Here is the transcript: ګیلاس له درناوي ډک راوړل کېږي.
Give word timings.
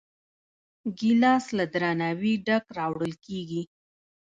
ګیلاس 0.97 1.45
له 1.57 1.65
درناوي 1.73 2.33
ډک 2.45 2.65
راوړل 2.77 3.13
کېږي. 3.25 3.61